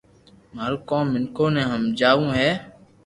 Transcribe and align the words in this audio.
مارو 0.55 0.77
ڪوم 0.89 1.05
مينکو 1.13 1.45
ني 1.53 1.63
ھمجاو 1.71 2.21
ھي 2.37 2.49